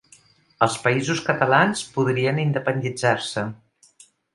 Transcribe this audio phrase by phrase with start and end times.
[0.65, 3.49] Els Països Catalans podrien independitzar-se